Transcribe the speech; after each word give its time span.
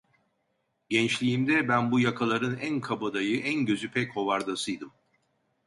Gençliğimde 0.89 1.67
ben 1.67 1.91
bu 1.91 1.99
yakaların 1.99 2.57
en 2.57 2.81
kabadayı, 2.81 3.39
en 3.41 3.65
gözü 3.65 3.91
pek 3.91 4.15
hovardasıydım. 4.15 4.91